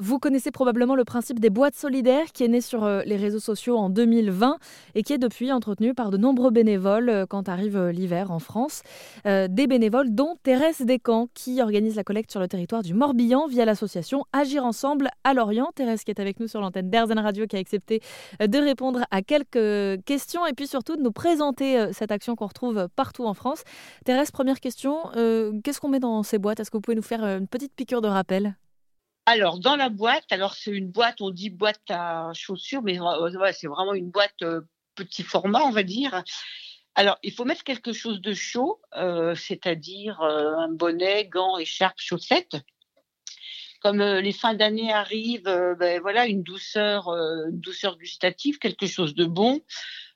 [0.00, 3.40] Vous connaissez probablement le principe des boîtes solidaires qui est né sur euh, les réseaux
[3.40, 4.56] sociaux en 2020
[4.94, 8.38] et qui est depuis entretenu par de nombreux bénévoles euh, quand arrive euh, l'hiver en
[8.38, 8.82] France.
[9.24, 13.64] des bénévoles dont Thérèse Descamps qui organise la collecte sur le territoire du Morbihan via
[13.64, 15.70] l'association Agir Ensemble à Lorient.
[15.74, 18.00] Thérèse qui est avec nous sur l'antenne d'Airzen Radio qui a accepté
[18.40, 22.88] de répondre à quelques questions et puis surtout de nous présenter cette action qu'on retrouve
[22.94, 23.64] partout en France.
[24.04, 24.96] Thérèse, première question,
[25.64, 26.60] qu'est-ce qu'on met dans ces boîtes?
[26.60, 28.54] Est-ce que vous pouvez nous faire une petite piqûre de rappel?
[29.28, 32.98] Alors, dans la boîte, alors c'est une boîte, on dit boîte à chaussures, mais
[33.52, 34.62] c'est vraiment une boîte euh,
[34.94, 36.24] petit format, on va dire.
[36.94, 41.98] Alors, il faut mettre quelque chose de chaud, euh, c'est-à-dire euh, un bonnet, gants, écharpe,
[41.98, 42.56] chaussettes.
[43.82, 49.26] Comme les fins d'année arrivent, ben, voilà, une douceur, une douceur gustative, quelque chose de
[49.26, 49.60] bon.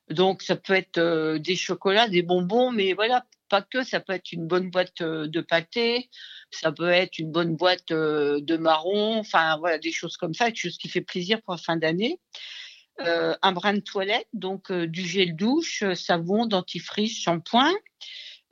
[0.09, 4.31] Donc, ça peut être des chocolats, des bonbons, mais voilà, pas que, ça peut être
[4.31, 6.09] une bonne boîte euh, de pâté,
[6.49, 10.45] ça peut être une bonne boîte euh, de marron, enfin voilà, des choses comme ça,
[10.45, 12.19] quelque chose qui fait plaisir pour la fin d'année.
[13.01, 17.71] Euh, un brin de toilette, donc du gel douche, savon, dentifrice, shampoing.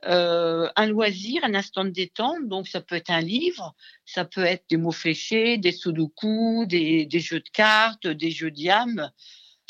[0.04, 4.64] un loisir, un instant de détente, donc ça peut être un livre, ça peut être
[4.70, 9.10] des mots fléchés, des sudoku, des, des jeux de cartes, des jeux d'yam,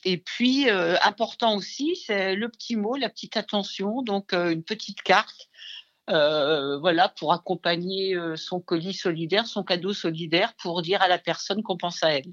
[0.05, 4.65] et puis, euh, important aussi, c'est le petit mot, la petite attention, donc euh, une
[4.65, 5.49] petite carte,
[6.11, 11.63] euh, voilà, pour accompagner son colis solidaire, son cadeau solidaire, pour dire à la personne
[11.63, 12.33] qu'on pense à elle.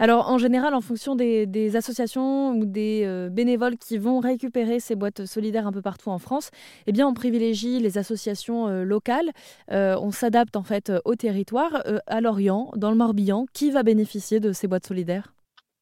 [0.00, 5.26] Alors, en général, en fonction des, associations ou des bénévoles qui vont récupérer ces boîtes
[5.26, 6.50] solidaires un peu partout en France,
[6.88, 9.30] eh bien, on privilégie les associations locales.
[9.70, 11.84] on s'adapte en fait au territoire.
[12.08, 15.35] à Lorient, dans le Morbihan, qui va bénéficier de ces boîtes solidaires?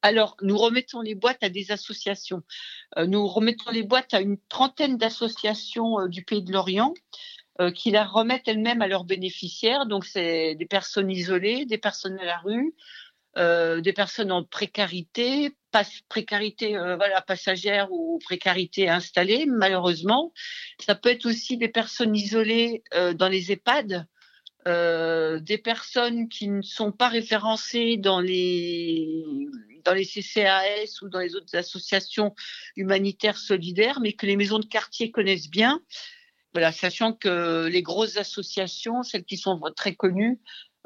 [0.04, 2.42] Alors, nous remettons les boîtes à des associations.
[2.98, 6.92] Euh, nous remettons les boîtes à une trentaine d'associations euh, du pays de l'Orient
[7.58, 9.86] euh, qui la remettent elles-mêmes à leurs bénéficiaires.
[9.86, 12.74] Donc, c'est des personnes isolées, des personnes à la rue,
[13.36, 15.56] des personnes en précarité,
[16.08, 20.32] précarité voilà, passagère ou précarité installée, malheureusement.
[20.78, 24.06] Ça peut être aussi des personnes isolées dans les EHPAD.
[24.66, 29.24] des personnes qui ne sont pas référencées dans les
[29.84, 32.34] dans les CCAS ou dans les autres associations
[32.76, 35.80] humanitaires solidaires, mais que les maisons de quartier connaissent bien.
[36.52, 40.40] Voilà, sachant que les grosses associations, celles qui sont très connues,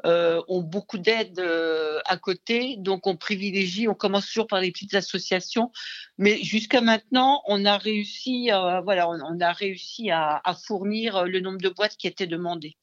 [0.05, 4.71] euh, ont beaucoup d'aide euh, à côté, donc on privilégie, on commence toujours par les
[4.71, 5.71] petites associations,
[6.17, 8.49] mais jusqu'à maintenant, on a réussi,
[8.83, 12.77] voilà, on, a réussi à, à, fournir le nombre de boîtes qui étaient demandées.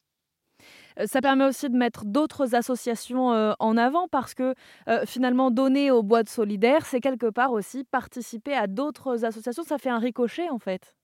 [0.99, 4.55] Euh, ça permet aussi de mettre d'autres associations euh, en avant parce que
[4.89, 9.65] euh, finalement, donner aux boîtes solidaires, c'est quelque part aussi participer à d'autres associations.
[9.65, 10.95] Ça fait un ricochet en fait.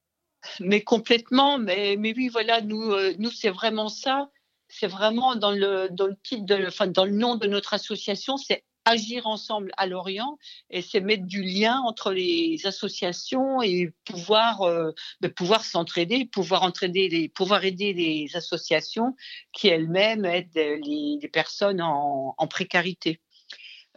[0.60, 4.28] Mais complètement, mais, mais oui, voilà, nous, nous c'est vraiment ça.
[4.68, 8.64] C'est vraiment dans le, dans le titre, enfin, dans le nom de notre association, c'est
[8.84, 10.38] agir ensemble à Lorient
[10.70, 14.90] et c'est mettre du lien entre les associations et pouvoir euh,
[15.36, 19.14] pouvoir s'entraider, pouvoir entraider pouvoir aider les associations
[19.52, 23.20] qui elles-mêmes aident les, personnes en, précarité.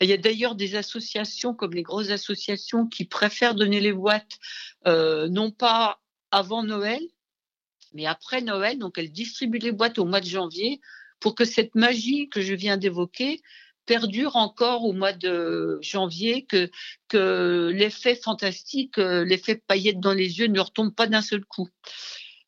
[0.01, 4.37] Il y a d'ailleurs des associations comme les grosses associations qui préfèrent donner les boîtes
[4.87, 5.99] euh, non pas
[6.31, 7.01] avant Noël,
[7.93, 8.77] mais après Noël.
[8.77, 10.79] Donc elles distribuent les boîtes au mois de janvier
[11.19, 13.41] pour que cette magie que je viens d'évoquer
[13.85, 16.69] perdure encore au mois de janvier, que,
[17.07, 21.69] que l'effet fantastique, euh, l'effet paillette dans les yeux ne retombe pas d'un seul coup.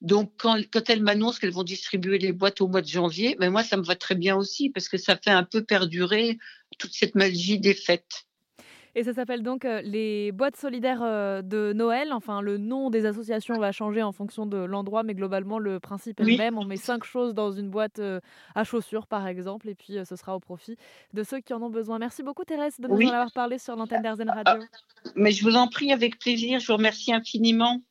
[0.01, 3.51] Donc, quand, elles m'annoncent qu'elles vont distribuer les boîtes au mois de janvier, mais ben
[3.51, 6.37] moi, ça me va très bien aussi parce que ça fait un peu perdurer
[6.77, 8.26] toute cette magie des fêtes.
[8.97, 12.12] Et ça s'appelle donc euh, les boîtes solidaires euh, de Noël.
[12.13, 16.19] Enfin, le nom des associations va changer en fonction de l'endroit, mais globalement, le principe
[16.19, 16.58] est le même.
[16.58, 18.19] On met cinq choses dans une boîte euh,
[18.56, 20.78] à chaussures, par exemple, et puis ce sera au profit
[21.13, 22.00] de ceux qui en ont besoin.
[22.00, 24.66] Merci beaucoup, Thérèse, de nous en avoir parlé sur l'antenne d'Arzen Radio.
[25.16, 26.59] Mais je vous en prie, avec plaisir.
[26.59, 27.84] Je vous remercie infiniment.